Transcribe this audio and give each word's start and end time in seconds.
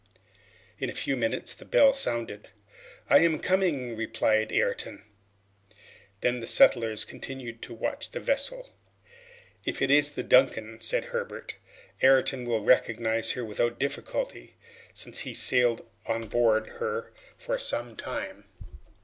In 0.79 0.89
a 0.89 0.95
few 0.95 1.15
minutes 1.15 1.53
the 1.53 1.63
bell 1.63 1.93
sounded. 1.93 2.47
"I 3.07 3.19
am 3.19 3.37
coming," 3.37 3.95
replied 3.95 4.51
Ayrton. 4.51 5.03
Then 6.21 6.39
the 6.39 6.47
settlers 6.47 7.05
continued 7.05 7.61
to 7.61 7.75
watch 7.75 8.09
the 8.09 8.19
vessel. 8.19 8.71
"If 9.63 9.79
it 9.79 9.91
is 9.91 10.09
the 10.13 10.23
'Duncan,'" 10.23 10.81
said 10.81 11.05
Herbert, 11.13 11.53
"Ayrton 12.01 12.45
will 12.47 12.63
recognize 12.63 13.33
her 13.33 13.45
without 13.45 13.77
difficulty, 13.77 14.55
since 14.95 15.19
he 15.19 15.35
sailed 15.35 15.87
on 16.07 16.21
board 16.27 16.69
her 16.81 17.13
for 17.37 17.59
some 17.59 17.95
time." 17.95 18.45